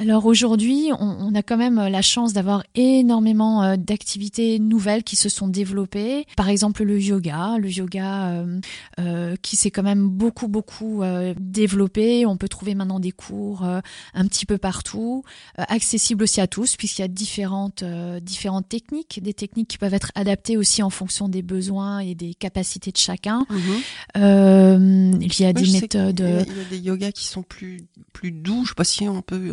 Alors 0.00 0.26
aujourd'hui, 0.26 0.90
on, 0.98 1.16
on, 1.20 1.34
a 1.34 1.42
quand 1.42 1.56
même 1.56 1.74
la 1.76 2.02
chance 2.02 2.32
d'avoir 2.32 2.62
énormément 2.76 3.64
euh, 3.64 3.76
d'activités 3.76 4.60
nouvelles 4.60 5.02
qui 5.02 5.16
se 5.16 5.28
sont 5.28 5.48
développées. 5.48 6.24
Par 6.36 6.48
exemple, 6.48 6.84
le 6.84 7.00
yoga, 7.00 7.56
le 7.58 7.68
yoga 7.68 8.28
euh, 8.28 8.60
euh, 9.00 9.34
qui 9.42 9.56
s'est 9.56 9.72
quand 9.72 9.82
même 9.82 10.08
beaucoup 10.08 10.46
beaucoup 10.46 11.02
euh, 11.02 11.34
développé. 11.40 12.26
On 12.26 12.36
peut 12.36 12.46
trouver 12.48 12.76
maintenant 12.76 13.00
des 13.00 13.10
cours 13.10 13.64
euh, 13.64 13.80
un 14.14 14.26
petit 14.28 14.46
peu 14.46 14.56
partout, 14.56 15.24
euh, 15.58 15.64
accessibles 15.66 16.22
aussi 16.22 16.40
à 16.40 16.46
tous 16.46 16.76
puisqu'il 16.76 17.02
y 17.02 17.04
a 17.04 17.08
différentes 17.08 17.82
euh, 17.82 18.20
différentes 18.20 18.68
techniques, 18.68 19.18
des 19.20 19.34
techniques 19.34 19.66
qui 19.66 19.78
peuvent 19.78 19.94
être 19.94 20.12
adaptées 20.14 20.56
aussi 20.56 20.82
en 20.84 20.90
fonction 20.90 21.28
des 21.28 21.42
besoins 21.42 21.98
et 21.98 22.14
des 22.14 22.34
capacités 22.34 22.92
de 22.92 22.98
chacun. 22.98 23.46
Mhm. 23.50 25.18
il 25.22 25.40
y 25.40 25.44
a 25.44 25.48
Oui, 25.48 25.54
des 25.54 25.80
méthodes. 25.80 26.16
qu'il 26.16 26.24
y 26.24 26.28
a- 26.28 26.42
Il 26.42 26.56
y 26.56 26.60
a 26.60 26.64
des 26.70 26.78
yogas 26.78 27.10
qui 27.10 27.26
sont 27.26 27.42
plus 27.42 27.78
plus 28.12 28.30
doux. 28.32 28.62
Je 28.64 28.68
sais 28.70 28.74
pas 28.74 28.84
si 28.84 29.08
on 29.08 29.22
peut 29.22 29.52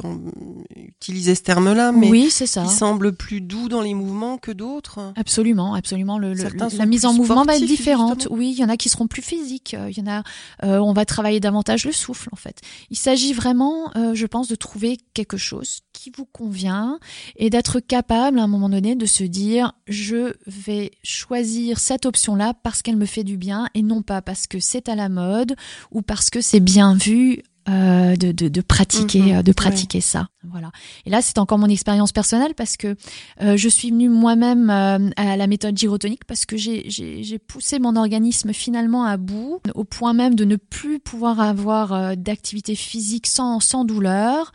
utiliser 0.75 1.35
ce 1.35 1.41
terme-là, 1.43 1.91
mais 1.91 2.09
oui, 2.09 2.29
c'est 2.29 2.45
ça. 2.47 2.63
qui 2.63 2.69
semblent 2.73 3.13
plus 3.13 3.41
doux 3.41 3.69
dans 3.69 3.81
les 3.81 3.93
mouvements 3.93 4.37
que 4.37 4.51
d'autres. 4.51 5.13
Absolument, 5.15 5.73
absolument. 5.73 6.17
Le, 6.17 6.33
le- 6.33 6.43
la 6.77 6.85
mise 6.85 7.05
en 7.05 7.13
mouvement 7.13 7.43
va 7.45 7.55
être 7.55 7.65
différente. 7.65 8.19
justement. 8.21 8.35
Oui, 8.37 8.51
il 8.55 8.59
y 8.59 8.63
en 8.63 8.69
a 8.69 8.77
qui 8.77 8.89
seront 8.89 9.07
plus 9.07 9.21
physiques. 9.21 9.73
euh, 9.77 9.89
Il 9.89 9.97
y 9.97 10.01
en 10.01 10.07
a, 10.11 10.23
euh, 10.63 10.77
on 10.79 10.93
va 10.93 11.05
travailler 11.05 11.39
davantage 11.39 11.85
le 11.85 11.91
souffle 11.91 12.29
en 12.31 12.35
fait. 12.35 12.61
Il 12.89 12.97
s'agit 12.97 13.33
vraiment, 13.33 13.91
euh, 13.95 14.13
je 14.13 14.25
pense, 14.25 14.47
de 14.47 14.55
trouver 14.55 14.97
quelque 15.13 15.37
chose 15.37 15.79
qui 15.93 16.11
vous 16.15 16.25
convient 16.25 16.99
et 17.37 17.49
d'être 17.49 17.79
capable 17.79 18.39
à 18.39 18.43
un 18.43 18.47
moment 18.47 18.69
donné 18.69 18.95
de 18.95 19.05
se 19.05 19.23
dire, 19.23 19.73
je 19.87 20.33
vais 20.47 20.91
choisir 21.03 21.79
cette 21.79 22.05
option-là 22.05 22.53
parce 22.63 22.81
qu'elle 22.81 22.97
me 22.97 23.05
fait 23.05 23.23
du 23.23 23.37
bien 23.37 23.67
et 23.73 23.81
non 23.81 24.01
pas 24.01 24.21
parce 24.21 24.47
que 24.47 24.59
c'est 24.59 24.89
à 24.89 24.95
la 24.95 25.09
mode 25.09 25.55
ou 25.91 26.01
parce 26.01 26.29
que 26.29 26.41
c'est 26.41 26.59
bien 26.59 26.95
vu. 26.95 27.41
Euh, 27.69 28.15
de, 28.15 28.31
de, 28.31 28.47
de 28.47 28.61
pratiquer 28.61 29.21
Mhm, 29.21 29.37
euh, 29.37 29.43
de 29.43 29.51
pratiquer 29.51 30.01
ça. 30.01 30.27
Voilà. 30.43 30.71
Et 31.05 31.09
là 31.09 31.21
c'est 31.21 31.37
encore 31.39 31.57
mon 31.57 31.67
expérience 31.67 32.11
personnelle 32.11 32.53
parce 32.55 32.77
que 32.77 32.95
euh, 33.41 33.57
je 33.57 33.67
suis 33.69 33.89
venue 33.89 34.09
moi-même 34.09 34.69
euh, 34.69 35.09
à 35.15 35.35
la 35.37 35.47
méthode 35.47 35.75
gyrotonique 35.77 36.25
parce 36.25 36.45
que 36.45 36.55
j'ai- 36.57 36.85
poussé 37.47 37.79
mon 37.79 37.95
organisme 37.95 38.53
finalement 38.53 39.03
à 39.05 39.17
bout, 39.17 39.59
au 39.75 39.83
point 39.83 40.13
même 40.13 40.35
de 40.35 40.45
ne 40.45 40.55
plus 40.55 40.99
pouvoir 40.99 41.39
avoir 41.39 41.93
euh, 41.93 42.15
d'activité 42.15 42.75
physique 42.75 43.27
sans, 43.27 43.59
sans 43.59 43.85
douleur, 43.85 44.51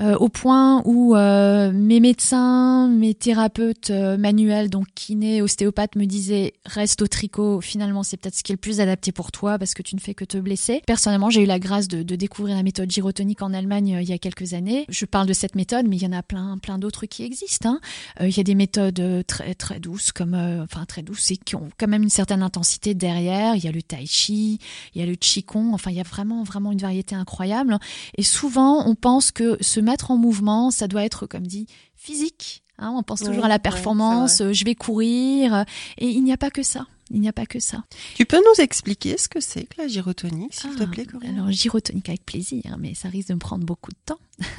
euh, 0.00 0.16
au 0.16 0.28
point 0.28 0.82
où 0.84 1.14
euh, 1.16 1.72
mes 1.72 2.00
médecins, 2.00 2.88
mes 2.88 3.14
thérapeutes 3.14 3.90
manuels, 3.90 4.70
donc 4.70 4.86
kinés, 4.94 5.42
ostéopathes, 5.42 5.96
me 5.96 6.06
disaient 6.06 6.54
reste 6.64 7.02
au 7.02 7.06
tricot, 7.06 7.60
finalement 7.60 8.02
c'est 8.02 8.16
peut-être 8.16 8.34
ce 8.36 8.42
qui 8.42 8.52
est 8.52 8.54
le 8.54 8.60
plus 8.60 8.80
adapté 8.80 9.12
pour 9.12 9.30
toi 9.32 9.58
parce 9.58 9.74
que 9.74 9.82
tu 9.82 9.94
ne 9.94 10.00
fais 10.00 10.14
que 10.14 10.24
te 10.24 10.38
blesser. 10.38 10.82
Personnellement, 10.86 11.30
j'ai 11.30 11.42
eu 11.42 11.46
la 11.46 11.58
grâce 11.58 11.88
de, 11.88 12.02
de 12.02 12.16
découvrir 12.16 12.53
la 12.56 12.62
méthode 12.62 12.90
gyrotonique 12.90 13.42
en 13.42 13.52
Allemagne 13.52 13.96
euh, 13.96 14.02
il 14.02 14.08
y 14.08 14.12
a 14.12 14.18
quelques 14.18 14.54
années. 14.54 14.84
Je 14.88 15.04
parle 15.04 15.26
de 15.26 15.32
cette 15.32 15.54
méthode, 15.54 15.86
mais 15.88 15.96
il 15.96 16.02
y 16.02 16.06
en 16.06 16.12
a 16.12 16.22
plein, 16.22 16.58
plein 16.58 16.78
d'autres 16.78 17.06
qui 17.06 17.22
existent. 17.22 17.68
Hein. 17.68 17.80
Euh, 18.20 18.28
Il 18.28 18.36
y 18.36 18.40
a 18.40 18.44
des 18.44 18.54
méthodes 18.54 19.00
euh, 19.00 19.22
très 19.22 19.54
très 19.54 19.80
douces, 19.80 20.12
comme 20.12 20.34
enfin 20.34 20.84
très 20.84 21.02
douces 21.02 21.30
et 21.30 21.36
qui 21.36 21.56
ont 21.56 21.68
quand 21.78 21.88
même 21.88 22.02
une 22.02 22.10
certaine 22.10 22.42
intensité 22.42 22.94
derrière. 22.94 23.56
Il 23.56 23.64
y 23.64 23.68
a 23.68 23.72
le 23.72 23.82
tai 23.82 24.06
chi, 24.06 24.58
il 24.94 25.00
y 25.00 25.04
a 25.04 25.06
le 25.06 25.14
qigong. 25.14 25.72
Enfin, 25.72 25.90
il 25.90 25.96
y 25.96 26.00
a 26.00 26.04
vraiment 26.04 26.42
vraiment 26.42 26.72
une 26.72 26.78
variété 26.78 27.14
incroyable. 27.14 27.78
Et 28.16 28.22
souvent, 28.22 28.86
on 28.88 28.94
pense 28.94 29.30
que 29.30 29.56
se 29.60 29.80
mettre 29.80 30.10
en 30.10 30.16
mouvement, 30.16 30.70
ça 30.70 30.88
doit 30.88 31.04
être, 31.04 31.26
comme 31.26 31.46
dit, 31.46 31.66
physique. 31.96 32.62
Hein, 32.78 32.92
on 32.96 33.02
pense 33.02 33.20
toujours 33.20 33.44
à 33.44 33.48
la 33.48 33.60
performance. 33.60 34.42
je 34.50 34.64
vais 34.64 34.74
courir, 34.74 35.64
et 35.98 36.08
il 36.08 36.24
n'y 36.24 36.32
a 36.32 36.36
pas 36.36 36.50
que 36.50 36.62
ça. 36.62 36.86
Il 37.10 37.20
n'y 37.20 37.28
a 37.28 37.32
pas 37.32 37.46
que 37.46 37.60
ça. 37.60 37.84
Tu 38.14 38.24
peux 38.24 38.38
nous 38.38 38.62
expliquer 38.62 39.18
ce 39.18 39.28
que 39.28 39.40
c'est 39.40 39.64
que 39.64 39.80
la 39.82 39.88
gyrotonique, 39.88 40.54
s'il 40.54 40.74
te 40.74 40.82
Ah, 40.82 40.86
plaît, 40.86 41.04
Corinne? 41.04 41.38
Alors 41.38 41.50
gyrotonique 41.52 42.08
avec 42.08 42.24
plaisir, 42.24 42.76
mais 42.78 42.94
ça 42.94 43.08
risque 43.08 43.28
de 43.28 43.34
me 43.34 43.38
prendre 43.38 43.64
beaucoup 43.64 43.90
de 43.90 43.96
temps. 44.06 44.18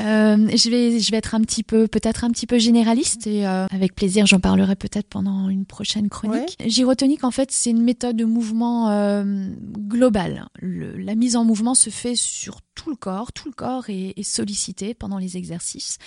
Euh, 0.00 0.48
je 0.56 0.70
vais, 0.70 1.00
je 1.00 1.10
vais 1.10 1.18
être 1.18 1.34
un 1.34 1.40
petit 1.40 1.62
peu, 1.62 1.86
peut-être 1.86 2.24
un 2.24 2.30
petit 2.30 2.46
peu 2.46 2.58
généraliste 2.58 3.26
et 3.26 3.46
euh, 3.46 3.66
avec 3.70 3.94
plaisir, 3.94 4.26
j'en 4.26 4.40
parlerai 4.40 4.74
peut-être 4.76 5.06
pendant 5.08 5.48
une 5.48 5.64
prochaine 5.64 6.08
chronique. 6.08 6.56
Gyrotonique, 6.66 7.24
en 7.24 7.30
fait, 7.30 7.50
c'est 7.52 7.70
une 7.70 7.82
méthode 7.82 8.16
de 8.16 8.24
mouvement 8.24 8.90
euh, 8.90 9.46
global. 9.78 10.48
Le- 10.60 10.96
la 10.96 11.14
mise 11.14 11.36
en 11.36 11.44
mouvement 11.44 11.74
se 11.74 11.90
fait 11.90 12.16
sur 12.16 12.60
tout 12.74 12.90
le 12.90 12.96
corps, 12.96 13.32
tout 13.32 13.48
le 13.48 13.52
corps 13.54 13.90
est, 13.90 14.14
est 14.16 14.22
sollicité 14.22 14.94
pendant 14.94 15.18
les 15.18 15.36
exercices. 15.36 15.98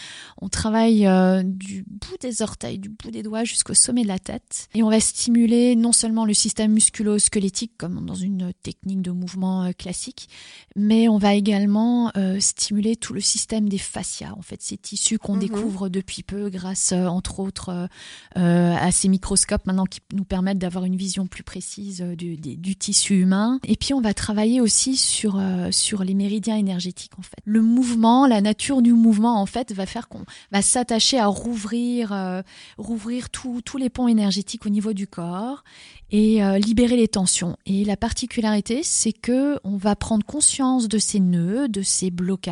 On 0.41 0.49
travaille 0.49 1.05
euh, 1.07 1.43
du 1.43 1.85
bout 1.87 2.17
des 2.21 2.41
orteils, 2.41 2.79
du 2.79 2.89
bout 2.89 3.11
des 3.11 3.23
doigts 3.23 3.43
jusqu'au 3.43 3.75
sommet 3.75 4.01
de 4.03 4.07
la 4.07 4.19
tête, 4.19 4.67
et 4.73 4.83
on 4.83 4.89
va 4.89 4.99
stimuler 4.99 5.75
non 5.75 5.91
seulement 5.93 6.25
le 6.25 6.33
système 6.33 6.73
musculo-squelettique 6.73 7.73
comme 7.77 8.05
dans 8.05 8.15
une 8.15 8.51
technique 8.63 9.01
de 9.01 9.11
mouvement 9.11 9.71
classique, 9.77 10.27
mais 10.75 11.07
on 11.07 11.17
va 11.17 11.35
également 11.35 12.11
euh, 12.17 12.39
stimuler 12.75 12.95
tout 12.97 13.13
le 13.13 13.21
système 13.21 13.69
des 13.69 13.77
fascias, 13.77 14.33
en 14.37 14.41
fait, 14.41 14.61
ces 14.61 14.77
tissus 14.77 15.17
qu'on 15.17 15.33
Mhm. 15.35 15.39
découvre 15.39 15.89
depuis 15.89 16.23
peu 16.23 16.49
grâce, 16.49 16.91
euh, 16.91 17.05
entre 17.05 17.39
autres, 17.39 17.69
euh, 17.69 17.87
euh, 18.37 18.75
à 18.75 18.91
ces 18.91 19.07
microscopes 19.07 19.65
maintenant 19.65 19.85
qui 19.85 19.99
nous 20.13 20.25
permettent 20.25 20.57
d'avoir 20.57 20.83
une 20.85 20.95
vision 20.97 21.25
plus 21.27 21.43
précise 21.43 22.01
du, 22.01 22.35
du- 22.37 22.57
du 22.57 22.75
tissu 22.75 23.19
humain. 23.21 23.59
Et 23.63 23.75
puis, 23.77 23.93
on 23.93 24.01
va 24.01 24.13
travailler 24.13 24.59
aussi 24.61 24.97
sur, 24.97 25.37
euh, 25.39 25.69
sur 25.71 26.03
les 26.03 26.13
méridiens 26.15 26.57
énergétiques, 26.57 27.17
en 27.17 27.21
fait. 27.21 27.37
Le 27.45 27.61
mouvement, 27.61 28.27
la 28.27 28.41
nature 28.41 28.81
du 28.81 28.93
mouvement, 28.93 29.39
en 29.41 29.45
fait, 29.45 29.71
va 29.71 29.85
faire 29.85 30.09
qu'on 30.09 30.25
va 30.51 30.61
s'attacher 30.61 31.17
à 31.17 31.27
rouvrir, 31.27 32.11
euh, 32.11 32.41
rouvrir 32.77 33.29
tous 33.29 33.61
tous 33.63 33.77
les 33.77 33.89
ponts 33.89 34.07
énergétiques 34.09 34.65
au 34.65 34.69
niveau 34.69 34.93
du 34.93 35.07
corps 35.07 35.63
et 36.11 36.39
libérer 36.59 36.95
les 36.97 37.07
tensions. 37.07 37.57
Et 37.65 37.83
la 37.83 37.97
particularité, 37.97 38.81
c'est 38.83 39.11
que 39.11 39.59
on 39.63 39.75
va 39.75 39.95
prendre 39.95 40.23
conscience 40.25 40.87
de 40.87 40.97
ces 40.99 41.19
nœuds, 41.19 41.67
de 41.67 41.81
ces 41.81 42.11
blocages 42.11 42.45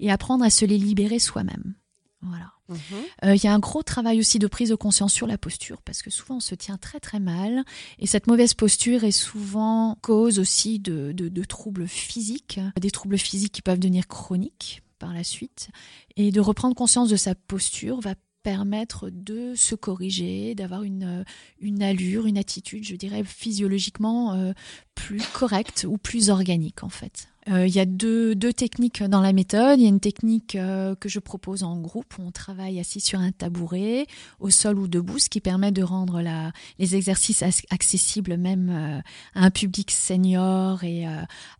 et 0.00 0.10
apprendre 0.10 0.44
à 0.44 0.50
se 0.50 0.64
les 0.64 0.78
libérer 0.78 1.18
soi-même. 1.18 1.74
Voilà. 2.22 2.52
Mhm. 2.68 2.76
Euh, 3.24 3.34
Il 3.34 3.42
y 3.42 3.48
a 3.48 3.54
un 3.54 3.58
gros 3.58 3.82
travail 3.82 4.20
aussi 4.20 4.38
de 4.38 4.46
prise 4.46 4.70
de 4.70 4.74
conscience 4.76 5.12
sur 5.12 5.26
la 5.26 5.38
posture 5.38 5.82
parce 5.82 6.02
que 6.02 6.10
souvent 6.10 6.36
on 6.36 6.40
se 6.40 6.54
tient 6.54 6.78
très 6.78 7.00
très 7.00 7.18
mal 7.18 7.64
et 7.98 8.06
cette 8.06 8.28
mauvaise 8.28 8.54
posture 8.54 9.04
est 9.04 9.10
souvent 9.10 9.96
cause 10.02 10.38
aussi 10.38 10.78
de, 10.78 11.12
de, 11.12 11.28
de 11.28 11.44
troubles 11.44 11.88
physiques, 11.88 12.60
des 12.80 12.90
troubles 12.90 13.18
physiques 13.18 13.52
qui 13.52 13.62
peuvent 13.62 13.80
devenir 13.80 14.06
chroniques 14.06 14.82
par 15.00 15.12
la 15.12 15.24
suite 15.24 15.70
et 16.16 16.30
de 16.30 16.40
reprendre 16.40 16.76
conscience 16.76 17.08
de 17.08 17.16
sa 17.16 17.34
posture 17.34 18.00
va 18.00 18.14
permettre 18.42 19.10
de 19.10 19.54
se 19.54 19.74
corriger, 19.74 20.54
d'avoir 20.54 20.82
une, 20.82 21.24
une 21.60 21.82
allure, 21.82 22.26
une 22.26 22.38
attitude, 22.38 22.84
je 22.84 22.96
dirais, 22.96 23.22
physiologiquement 23.24 24.34
euh, 24.34 24.52
plus 24.94 25.22
correcte 25.32 25.86
ou 25.88 25.98
plus 25.98 26.30
organique 26.30 26.82
en 26.82 26.88
fait. 26.88 27.28
Euh, 27.48 27.66
il 27.66 27.74
y 27.74 27.80
a 27.80 27.86
deux, 27.86 28.34
deux, 28.34 28.52
techniques 28.52 29.02
dans 29.02 29.20
la 29.20 29.32
méthode. 29.32 29.78
Il 29.78 29.82
y 29.82 29.86
a 29.86 29.88
une 29.88 30.00
technique 30.00 30.54
euh, 30.54 30.94
que 30.94 31.08
je 31.08 31.18
propose 31.18 31.64
en 31.64 31.80
groupe 31.80 32.18
où 32.18 32.22
on 32.22 32.30
travaille 32.30 32.78
assis 32.78 33.00
sur 33.00 33.18
un 33.18 33.32
tabouret, 33.32 34.06
au 34.38 34.50
sol 34.50 34.78
ou 34.78 34.86
debout, 34.86 35.18
ce 35.18 35.28
qui 35.28 35.40
permet 35.40 35.72
de 35.72 35.82
rendre 35.82 36.22
la, 36.22 36.52
les 36.78 36.94
exercices 36.94 37.42
accessibles 37.70 38.36
même 38.36 38.70
euh, 38.70 39.00
à 39.34 39.46
un 39.46 39.50
public 39.50 39.90
senior 39.90 40.84
et 40.84 41.04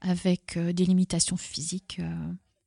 avec 0.00 0.58
des 0.58 0.84
limitations 0.84 1.36
physiques 1.36 2.00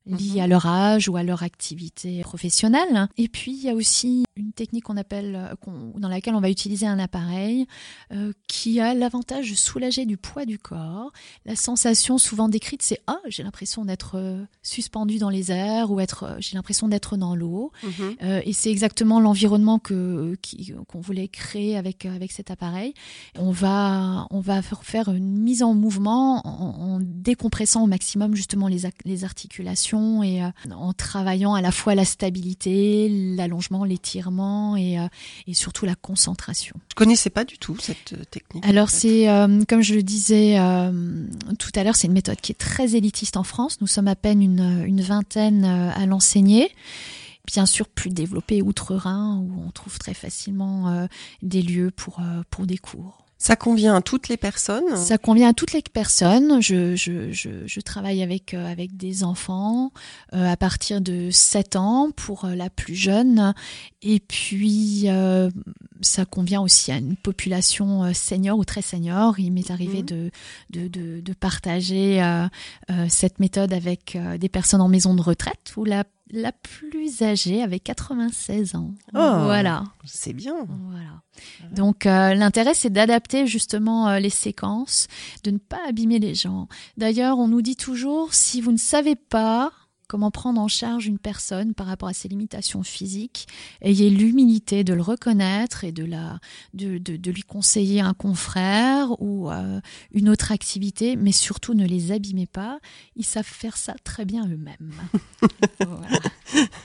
liées 0.06 0.36
mhm. 0.36 0.40
à 0.40 0.46
leur 0.46 0.66
âge 0.66 1.08
ou 1.08 1.16
à 1.16 1.22
leur 1.22 1.42
activité 1.42 2.20
professionnelle. 2.22 3.08
Et 3.16 3.28
puis 3.28 3.52
il 3.52 3.62
y 3.62 3.70
a 3.70 3.74
aussi 3.74 4.24
une 4.36 4.52
technique 4.52 4.84
qu'on 4.84 4.96
appelle, 4.96 5.56
dans 5.96 6.08
laquelle 6.08 6.34
on 6.34 6.40
va 6.40 6.50
utiliser 6.50 6.86
un 6.86 6.98
appareil 6.98 7.66
euh, 8.12 8.32
qui 8.46 8.80
a 8.80 8.94
l'avantage 8.94 9.50
de 9.50 9.56
soulager 9.56 10.04
du 10.04 10.16
poids 10.16 10.44
du 10.44 10.58
corps. 10.58 11.10
La 11.44 11.56
sensation 11.56 12.18
souvent 12.18 12.48
décrite, 12.48 12.82
c'est 12.82 13.00
ah 13.06 13.18
j'ai 13.28 13.42
l'impression 13.42 13.84
d'être 13.84 14.16
euh, 14.16 14.44
suspendu 14.62 15.18
dans 15.18 15.30
les 15.30 15.50
airs 15.50 15.90
ou 15.90 16.00
être 16.00 16.24
euh, 16.24 16.36
j'ai 16.38 16.56
l'impression 16.56 16.88
d'être 16.88 17.16
dans 17.16 17.34
l'eau. 17.34 17.72
Mhm. 17.82 18.16
et 18.44 18.52
c'est 18.52 18.70
exactement 18.70 19.20
l'environnement 19.20 19.78
que 19.78 20.36
qu'on 20.88 21.00
voulait 21.00 21.28
créer 21.28 21.76
avec 21.76 22.04
avec 22.04 22.32
cet 22.32 22.50
appareil. 22.50 22.94
On 23.38 23.50
va 23.50 24.26
on 24.30 24.40
va 24.40 24.60
faire 24.62 25.08
une 25.08 25.38
mise 25.38 25.62
en 25.62 25.74
mouvement 25.74 26.46
en, 26.46 27.00
décompressant 27.00 27.84
au 27.84 27.86
maximum 27.86 28.34
justement 28.34 28.68
les 28.68 28.82
les 29.04 29.24
articulations 29.24 29.95
et 30.22 30.42
en 30.70 30.92
travaillant 30.92 31.54
à 31.54 31.60
la 31.60 31.72
fois 31.72 31.94
la 31.94 32.04
stabilité, 32.04 33.08
l'allongement, 33.36 33.84
l'étirement 33.84 34.76
et, 34.76 34.98
euh, 34.98 35.06
et 35.46 35.54
surtout 35.54 35.86
la 35.86 35.94
concentration. 35.94 36.76
Je 36.88 36.94
connaissais 36.94 37.30
pas 37.30 37.44
du 37.44 37.58
tout 37.58 37.76
cette 37.80 38.12
euh, 38.12 38.24
technique. 38.30 38.64
Alors 38.66 38.90
c'est, 38.90 39.28
euh, 39.28 39.64
comme 39.68 39.82
je 39.82 39.94
le 39.94 40.02
disais 40.02 40.56
tout 41.58 41.70
à 41.74 41.84
l'heure, 41.84 41.96
c'est 41.96 42.06
une 42.06 42.12
méthode 42.12 42.40
qui 42.40 42.52
est 42.52 42.56
très 42.56 42.94
élitiste 42.94 43.36
en 43.36 43.42
France. 43.42 43.80
Nous 43.80 43.86
sommes 43.86 44.08
à 44.08 44.16
peine 44.16 44.42
une, 44.42 44.84
une 44.86 45.00
vingtaine 45.00 45.64
à 45.64 46.06
l'enseigner 46.06 46.70
bien 47.46 47.66
sûr 47.66 47.88
plus 47.88 48.10
développée 48.10 48.60
outre-Rhin 48.60 49.38
où 49.38 49.62
on 49.64 49.70
trouve 49.70 49.98
très 49.98 50.14
facilement 50.14 51.06
des 51.42 51.62
lieux 51.62 51.92
pour, 51.92 52.20
pour 52.50 52.66
des 52.66 52.78
cours. 52.78 53.25
Ça 53.38 53.54
convient 53.54 53.94
à 53.94 54.00
toutes 54.00 54.28
les 54.28 54.38
personnes? 54.38 54.96
Ça 54.96 55.18
convient 55.18 55.50
à 55.50 55.52
toutes 55.52 55.74
les 55.74 55.82
personnes. 55.82 56.62
Je, 56.62 56.96
je, 56.96 57.30
je, 57.32 57.50
je 57.66 57.80
travaille 57.80 58.22
avec, 58.22 58.54
euh, 58.54 58.66
avec 58.66 58.96
des 58.96 59.24
enfants 59.24 59.92
euh, 60.32 60.50
à 60.50 60.56
partir 60.56 61.02
de 61.02 61.28
7 61.30 61.76
ans 61.76 62.10
pour 62.16 62.46
euh, 62.46 62.54
la 62.54 62.70
plus 62.70 62.94
jeune. 62.94 63.52
Et 64.00 64.20
puis, 64.20 65.04
euh, 65.06 65.50
ça 66.00 66.24
convient 66.24 66.62
aussi 66.62 66.92
à 66.92 66.96
une 66.96 67.16
population 67.16 68.12
senior 68.14 68.58
ou 68.58 68.64
très 68.64 68.82
senior. 68.82 69.38
Il 69.38 69.52
m'est 69.52 69.70
arrivé 69.70 70.02
mmh. 70.02 70.06
de, 70.06 70.30
de, 70.70 70.88
de, 70.88 71.20
de, 71.20 71.32
partager 71.34 72.22
cette 73.08 73.40
méthode 73.40 73.72
avec 73.72 74.16
des 74.38 74.48
personnes 74.48 74.80
en 74.80 74.88
maison 74.88 75.14
de 75.14 75.22
retraite 75.22 75.74
où 75.76 75.84
la 75.84 76.04
la 76.30 76.52
plus 76.52 77.22
âgée 77.22 77.62
avait 77.62 77.78
96 77.78 78.74
ans. 78.74 78.94
Oh, 79.14 79.44
voilà. 79.44 79.84
C'est 80.04 80.32
bien. 80.32 80.66
Voilà. 80.90 81.22
Donc 81.72 82.06
euh, 82.06 82.34
l'intérêt 82.34 82.74
c'est 82.74 82.90
d'adapter 82.90 83.46
justement 83.46 84.08
euh, 84.08 84.18
les 84.18 84.30
séquences, 84.30 85.06
de 85.44 85.50
ne 85.52 85.58
pas 85.58 85.80
abîmer 85.88 86.18
les 86.18 86.34
gens. 86.34 86.68
D'ailleurs, 86.96 87.38
on 87.38 87.48
nous 87.48 87.62
dit 87.62 87.76
toujours 87.76 88.34
si 88.34 88.60
vous 88.60 88.72
ne 88.72 88.76
savez 88.76 89.14
pas 89.14 89.72
comment 90.08 90.30
prendre 90.30 90.60
en 90.60 90.68
charge 90.68 91.06
une 91.06 91.18
personne 91.18 91.74
par 91.74 91.86
rapport 91.86 92.08
à 92.08 92.12
ses 92.12 92.28
limitations 92.28 92.82
physiques. 92.82 93.48
Ayez 93.80 94.10
l'humilité 94.10 94.84
de 94.84 94.94
le 94.94 95.02
reconnaître 95.02 95.84
et 95.84 95.92
de, 95.92 96.04
la, 96.04 96.38
de, 96.74 96.98
de, 96.98 97.30
lui 97.30 97.42
conseiller 97.42 98.00
un 98.00 98.14
confrère 98.14 99.20
ou 99.20 99.50
euh, 99.50 99.80
une 100.12 100.28
autre 100.28 100.52
activité, 100.52 101.16
mais 101.16 101.32
surtout 101.32 101.74
ne 101.74 101.86
les 101.86 102.12
abîmez 102.12 102.46
pas. 102.46 102.78
Ils 103.16 103.24
savent 103.24 103.44
faire 103.44 103.76
ça 103.76 103.94
très 104.04 104.24
bien 104.24 104.46
eux-mêmes. 104.46 104.92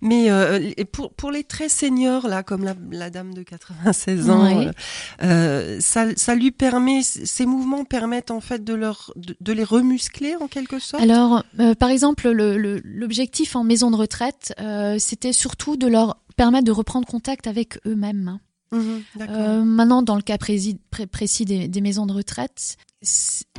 Mais 0.01 0.32
euh, 0.32 0.72
pour, 0.92 1.13
pour 1.13 1.32
les 1.32 1.44
très 1.44 1.70
seniors, 1.70 2.28
là, 2.28 2.42
comme 2.42 2.63
la, 2.63 2.74
la 2.92 3.10
dame 3.12 3.34
de 3.34 3.44
96 3.44 4.30
ans, 4.30 4.72
euh, 5.22 5.80
ça, 5.80 6.08
ça 6.16 6.36
lui 6.36 6.51
permet, 6.51 7.04
ces 7.04 7.46
mouvements 7.46 7.86
permettent 7.86 8.32
en 8.32 8.42
fait 8.42 8.63
de, 8.63 8.74
leur, 8.74 9.13
de, 9.16 9.54
les 9.54 9.63
remuscler 9.63 10.36
en 10.36 10.48
quelque 10.48 10.80
sorte? 10.80 11.04
Alors, 11.04 11.44
par 11.78 11.90
exemple, 11.90 12.30
le, 12.32 12.58
le 12.58 13.08
l'objectif 13.12 13.58
en 13.58 13.65
maison 13.65 13.91
de 13.91 13.98
retraite, 13.98 14.53
euh, 14.62 14.96
c'était 14.98 15.34
surtout 15.34 15.75
de 15.75 15.86
leur 15.86 16.15
permettre 16.38 16.63
de 16.63 16.72
reprendre 16.72 17.06
contact 17.06 17.46
avec 17.46 17.77
eux-mêmes. 17.86 18.39
Mhm, 18.72 19.03
euh, 19.20 19.63
maintenant, 19.65 20.01
dans 20.01 20.15
le 20.15 20.22
cas 20.22 20.38
précis, 20.38 20.80
des, 21.46 21.82
maisons 21.82 22.06
de 22.06 22.13
retraite, 22.13 22.77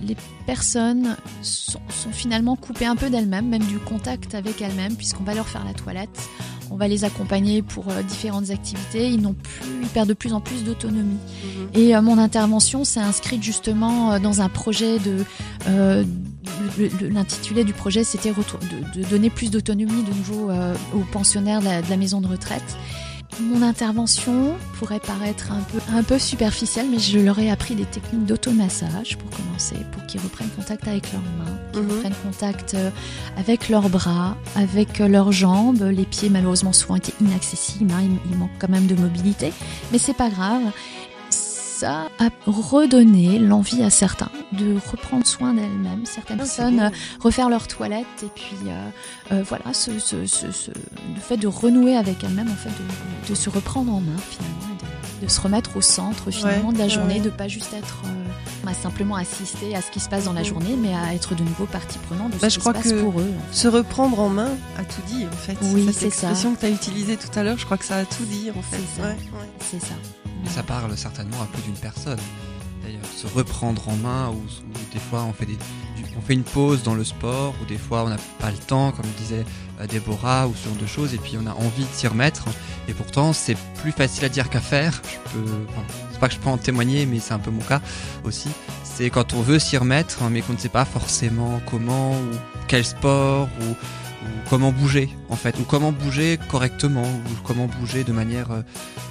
les 0.03 0.17
personnes 0.47 1.19
sont, 1.43 1.83
finalement 2.13 2.57
coupées 2.57 2.87
un 2.87 2.97
peu 2.97 3.11
d'elles-mêmes, 3.11 3.47
même 3.47 3.65
du 3.65 3.79
contact 3.79 4.35
avec 4.35 4.63
elles-mêmes, 4.63 4.97
puisqu'on 4.97 5.25
va 5.25 5.35
leur 5.35 5.47
faire 5.47 5.67
la 5.67 5.75
toilette, 5.75 6.31
on 6.73 6.77
va 6.77 6.89
les 6.89 7.05
accompagner 7.05 7.63
pour 7.63 7.89
euh, 7.91 8.03
différentes 8.03 8.51
activités. 8.51 9.09
Ils 9.09 9.21
n'ont 9.21 9.35
plus, 9.35 9.67
ils 9.83 9.89
perdent 9.89 10.09
de 10.09 10.15
plus 10.15 10.33
en 10.33 10.41
plus 10.41 10.65
d'autonomie. 10.65 11.19
Mhm. 11.45 11.69
Et 11.75 11.95
mon 12.01 12.19
intervention 12.19 12.85
s'est 12.85 13.01
inscrite 13.01 13.43
justement 13.43 14.19
dans 14.19 14.41
un 14.41 14.49
projet 14.49 14.99
de 14.99 15.25
l'intitulé 17.01 17.65
du 17.65 17.73
projet, 17.73 18.05
c'était 18.05 18.31
de, 18.31 19.01
de, 19.01 19.09
donner 19.09 19.31
plus 19.31 19.51
d'autonomie 19.51 20.03
de 20.03 20.15
nouveau 20.15 20.51
euh, 20.51 20.75
aux 20.95 21.05
pensionnaires 21.13 21.61
de 21.61 21.67
la, 21.67 21.97
maison 21.97 22.21
de 22.21 22.27
retraite. 22.27 22.77
Mon 23.41 23.63
intervention 23.63 24.57
pourrait 24.79 25.01
paraître 25.01 25.53
un 25.53 25.63
peu, 25.63 25.79
un 25.95 26.03
peu 26.03 26.19
superficielle, 26.19 26.87
mais 26.91 26.99
je 26.99 27.19
leur 27.19 27.39
ai 27.39 27.51
appris 27.51 27.75
des 27.75 27.87
techniques 27.87 28.27
d'automassage 28.27 29.17
pour 29.17 29.31
commencer, 29.31 29.77
pour 29.93 30.05
qu'ils 30.07 30.21
reprennent 30.21 30.51
contact 30.51 30.87
avec 30.87 31.11
leurs 31.13 31.23
mains, 31.23 31.59
qu'ils 31.73 31.83
mhm. 31.83 31.91
reprennent 31.91 32.15
contact 32.23 32.75
euh, 32.75 32.91
avec 33.39 33.69
leurs 33.69 33.89
bras, 33.89 34.37
avec 34.55 35.01
euh, 35.01 35.09
leurs 35.09 35.33
jambes. 35.33 35.83
Les 35.83 36.05
pieds, 36.05 36.29
malheureusement, 36.29 36.73
souvent 36.73 36.97
étaient 36.97 37.15
inaccessibles. 37.21 37.93
Hein, 37.93 38.03
il, 38.03 38.31
il 38.31 38.37
manque 38.37 38.51
quand 38.59 38.69
même 38.69 38.87
de 38.87 38.95
mobilité, 38.95 39.53
mais 39.93 39.99
c'est 39.99 40.17
pas 40.17 40.29
grave 40.29 40.63
ça 41.83 42.09
a 42.21 42.29
redonné 42.47 43.41
l'envie 43.41 43.83
à 43.83 43.91
certains 43.91 44.31
de 44.53 44.77
reprendre 44.89 45.27
soin 45.27 45.53
d'elles-mêmes. 45.53 46.07
Certaines 46.07 46.37
ah, 46.39 46.45
personnes 46.45 46.79
euh, 46.79 46.91
refaire 47.19 47.49
leur 47.49 47.67
toilette 47.67 48.07
et 48.23 48.29
puis 48.33 48.55
euh, 48.69 48.91
euh, 49.33 49.43
voilà, 49.43 49.75
ce, 49.75 49.99
ce, 49.99 50.25
ce, 50.27 50.47
le 50.47 51.21
fait 51.21 51.37
de 51.37 51.49
renouer 51.49 51.97
avec 51.97 52.23
elles-mêmes, 52.23 52.53
en 52.53 52.55
fait, 52.55 52.69
de, 52.69 53.29
de, 53.31 53.35
se 53.35 53.51
reprendre 53.51 53.93
en 53.93 54.01
main 54.01 54.17
finalement, 54.31 54.77
de, 55.21 55.27
de 55.27 55.29
se 55.29 55.41
remettre 55.41 55.77
au 55.77 55.81
centre 55.81 56.31
finalement 56.31 56.71
de 56.71 56.79
la 56.79 56.87
journée, 56.87 57.19
de 57.19 57.31
pas 57.31 57.49
juste 57.49 57.75
être 57.75 58.03
à 58.65 58.75
simplement 58.75 59.17
assister 59.17 59.75
à 59.75 59.83
ce 59.83 59.91
qui 59.91 59.99
se 59.99 60.09
passe 60.09 60.25
dans 60.25 60.33
la 60.33 60.45
journée, 60.45 60.77
mais 60.79 60.95
à 60.95 61.15
être 61.15 61.35
de 61.35 61.43
nouveau 61.43 61.67
partie 61.67 61.99
prenante 61.99 62.31
de 62.31 62.37
ce 62.37 62.41
bah, 62.41 62.49
qui 62.49 62.55
se 62.55 62.61
passe 62.61 62.93
pour 63.03 63.19
eux. 63.19 63.33
Se 63.51 63.67
reprendre 63.67 64.21
en 64.21 64.29
main 64.29 64.51
a 64.79 64.85
tout 64.85 65.03
dit 65.09 65.27
en 65.27 65.37
fait. 65.37 65.57
Oui, 65.75 65.89
c'est 65.93 66.11
ça. 66.11 66.29
L'expression 66.29 66.55
que 66.55 66.61
tu 66.61 66.67
as 66.67 66.71
utilisée 66.71 67.17
tout 67.17 67.37
à 67.37 67.43
l'heure, 67.43 67.59
je 67.59 67.65
crois 67.65 67.77
que 67.77 67.85
ça 67.85 67.97
a 67.97 68.05
tout 68.05 68.25
dit 68.25 68.51
en 68.57 68.63
fait. 68.63 68.77
C'est 68.77 69.03
ça. 69.03 69.09
C'est 69.59 69.81
ça. 69.81 70.22
Ça 70.47 70.63
parle 70.63 70.97
certainement 70.97 71.41
à 71.43 71.47
plus 71.47 71.63
d'une 71.63 71.75
personne. 71.75 72.19
D'ailleurs, 72.83 73.07
se 73.17 73.27
reprendre 73.27 73.89
en 73.89 73.97
main, 73.97 74.31
ou, 74.31 74.43
des 74.93 74.99
fois 74.99 75.23
on 75.23 75.33
fait, 75.33 75.47
on 76.17 76.21
fait 76.21 76.35
une 76.35 76.43
pause 76.43 76.83
dans 76.83 76.95
le 76.95 77.05
sport, 77.05 77.55
ou 77.63 77.65
des 77.65 77.79
fois 77.79 78.05
on 78.05 78.09
n'a 78.09 78.17
pas 78.39 78.51
le 78.51 78.57
temps, 78.57 78.91
comme 78.91 79.07
disait 79.19 79.45
euh, 79.81 79.87
Déborah, 79.87 80.49
ou 80.49 80.55
ce 80.55 80.69
genre 80.69 80.77
de 80.77 80.87
choses, 80.87 81.15
et 81.15 81.19
puis 81.19 81.39
on 81.41 81.47
a 81.47 81.53
envie 81.53 81.85
de 81.85 81.93
s'y 81.93 82.07
remettre. 82.09 82.45
Et 82.89 82.93
pourtant, 82.93 83.33
c'est 83.33 83.57
plus 83.81 83.93
facile 83.93 84.25
à 84.25 84.29
dire 84.29 84.51
qu'à 84.51 84.61
faire. 84.61 85.01
Je 85.05 85.31
peux, 85.31 85.47
c'est 86.11 86.19
pas 86.19 86.29
que 86.29 86.35
je 86.35 86.41
peux 86.41 86.49
en 86.49 86.59
témoigner, 86.59 87.07
mais 87.07 87.21
c'est 87.21 87.35
un 87.35 87.39
peu 87.39 87.53
mon 87.53 87.63
cas 87.63 87.81
aussi. 88.25 88.49
C'est 88.83 89.11
quand 89.11 89.33
on 89.35 89.43
veut 89.43 89.61
s'y 89.61 89.77
remettre, 89.77 90.23
mais 90.29 90.43
qu'on 90.43 90.55
ne 90.55 90.59
sait 90.59 90.69
pas 90.69 90.85
forcément 90.85 91.63
comment, 91.71 92.13
ou 92.13 92.31
quel 92.67 92.85
sport, 92.85 93.49
ou 93.61 93.77
comment 94.49 94.73
bouger 94.73 95.09
en 95.29 95.37
fait, 95.37 95.59
ou 95.59 95.65
comment 95.65 95.93
bouger 95.93 96.39
correctement, 96.51 97.03
ou 97.03 97.43
comment 97.45 97.67
bouger 97.67 98.05
de 98.05 98.13
manière, 98.13 98.51
euh, 98.51 98.63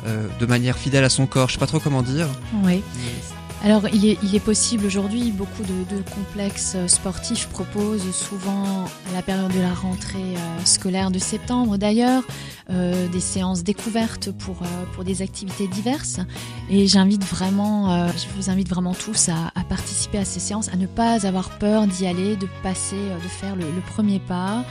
euh, 0.07 0.27
de 0.39 0.45
manière 0.45 0.77
fidèle 0.77 1.03
à 1.03 1.09
son 1.09 1.25
corps. 1.25 1.47
Je 1.49 1.53
sais 1.53 1.59
pas 1.59 1.67
trop 1.67 1.79
comment 1.79 2.01
dire. 2.01 2.27
Oui. 2.63 2.83
Alors, 3.63 3.87
il 3.93 4.05
est, 4.07 4.39
possible 4.39 4.87
aujourd'hui, 4.87 5.31
beaucoup 5.31 5.61
de, 5.61 6.01
complexes 6.15 6.75
sportifs 6.87 7.47
proposent 7.47 8.11
souvent 8.11 8.85
à 9.11 9.13
la 9.13 9.21
période 9.21 9.53
de 9.53 9.61
la 9.61 9.73
rentrée 9.73 10.17
euh, 10.17 10.65
scolaire 10.65 11.11
de 11.11 11.19
septembre 11.19 11.77
d'ailleurs 11.77 12.23
euh, 12.71 13.07
des 13.09 13.19
séances 13.19 13.63
découvertes 13.63 14.31
pour, 14.31 14.63
pour 14.93 15.03
des 15.03 15.21
activités 15.21 15.67
diverses. 15.67 16.19
Et 16.71 16.87
j'invite 16.87 17.23
vraiment, 17.23 18.07
je 18.07 18.25
vous 18.35 18.49
invite 18.49 18.67
vraiment 18.67 18.95
tous 18.95 19.29
à, 19.29 19.51
participer 19.69 20.17
à 20.17 20.25
ces 20.25 20.39
séances, 20.39 20.69
à 20.69 20.75
ne 20.75 20.87
pas 20.87 21.27
avoir 21.27 21.51
peur 21.59 21.85
d'y 21.85 22.07
aller, 22.07 22.35
de 22.37 22.47
passer, 22.63 22.95
de 22.95 23.27
faire 23.27 23.55
le 23.55 23.81
premier 23.93 24.19
pas 24.19 24.65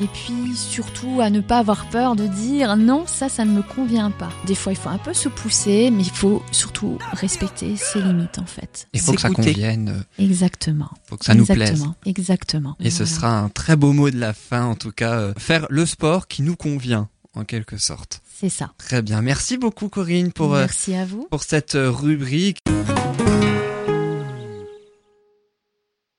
et 0.00 0.06
puis 0.06 0.56
surtout 0.56 1.20
à 1.20 1.30
ne 1.30 1.40
pas 1.40 1.58
avoir 1.58 1.88
peur 1.90 2.16
de 2.16 2.26
dire 2.26 2.76
non, 2.76 3.04
ça, 3.06 3.28
ça 3.28 3.44
ne 3.44 3.52
me 3.52 3.62
convient 3.62 4.10
pas. 4.10 4.30
Des 4.46 4.54
fois, 4.54 4.72
il 4.72 4.76
faut 4.76 4.88
un 4.88 4.98
peu 4.98 5.12
se 5.12 5.28
pousser, 5.28 5.90
mais 5.90 6.02
il 6.02 6.10
faut 6.10 6.42
surtout 6.52 6.98
respecter 7.12 7.76
ses 7.76 8.00
limites 8.00 8.38
en 8.38 8.46
fait. 8.46 8.88
Il 8.92 9.00
faut 9.00 9.12
que 9.12 9.20
ça 9.20 9.30
convienne. 9.30 10.04
Exactement. 10.18 10.90
Il 11.06 11.08
faut 11.10 11.16
que 11.16 11.24
ça 11.24 11.34
nous 11.34 11.46
plaise. 11.46 11.84
Exactement. 12.06 12.76
Et 12.80 12.90
ce 12.90 13.04
sera 13.04 13.38
un 13.38 13.48
très 13.48 13.76
beau 13.76 13.92
mot 13.92 14.10
de 14.10 14.18
la 14.18 14.32
fin 14.32 14.64
en 14.64 14.74
tout 14.74 14.92
cas. 14.92 15.12
Euh, 15.12 15.34
faire 15.36 15.66
le 15.70 15.86
sport 15.86 16.28
qui 16.28 16.42
nous 16.42 16.56
convient 16.56 17.08
en 17.34 17.44
quelque 17.44 17.76
sorte. 17.76 18.22
C'est 18.40 18.48
ça. 18.48 18.72
Très 18.78 19.02
bien. 19.02 19.20
Merci 19.20 19.58
beaucoup 19.58 19.88
Corinne 19.88 20.32
pour, 20.32 20.54
euh, 20.54 20.60
Merci 20.60 20.94
à 20.94 21.04
vous. 21.04 21.26
pour 21.30 21.42
cette 21.42 21.74
euh, 21.74 21.90
rubrique. 21.90 22.58